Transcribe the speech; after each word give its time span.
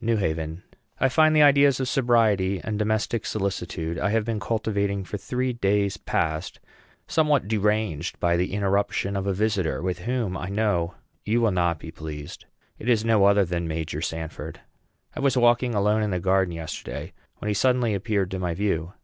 NEW 0.00 0.16
HAVEN. 0.16 0.62
I 0.98 1.10
find 1.10 1.36
the 1.36 1.42
ideas 1.42 1.78
of 1.78 1.88
sobriety 1.88 2.58
and 2.64 2.78
domestic 2.78 3.26
solitude 3.26 3.98
I 3.98 4.08
have 4.08 4.24
been 4.24 4.40
cultivating 4.40 5.04
for 5.04 5.18
three 5.18 5.52
days 5.52 5.98
past 5.98 6.58
somewhat 7.06 7.46
deranged 7.48 8.18
by 8.18 8.38
the 8.38 8.54
interruption 8.54 9.14
of 9.14 9.26
a 9.26 9.34
visitor, 9.34 9.82
with 9.82 9.98
whom 9.98 10.38
I 10.38 10.48
know 10.48 10.94
you 11.26 11.42
will 11.42 11.50
not 11.52 11.78
be 11.78 11.90
pleased. 11.90 12.46
It 12.78 12.88
is 12.88 13.04
no 13.04 13.26
other 13.26 13.44
than 13.44 13.68
Major 13.68 14.00
Sanford. 14.00 14.60
I 15.14 15.20
was 15.20 15.36
walking 15.36 15.74
alone 15.74 16.00
in 16.02 16.12
the 16.12 16.18
garden 16.18 16.52
yesterday, 16.54 17.12
when 17.40 17.48
he 17.48 17.54
suddenly 17.54 17.92
appeared 17.92 18.30
to 18.30 18.38
my 18.38 18.54
view. 18.54 18.94